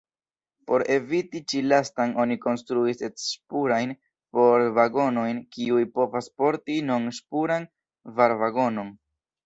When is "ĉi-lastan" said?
1.53-2.15